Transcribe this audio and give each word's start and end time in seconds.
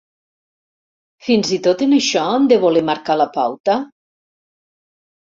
Fins 1.25 1.51
i 1.57 1.59
tot 1.67 1.83
en 1.85 1.93
això 1.97 2.23
han 2.29 2.47
de 2.51 2.57
voler 2.63 2.83
marcar 2.87 3.17
la 3.21 3.27
pauta? 3.35 3.75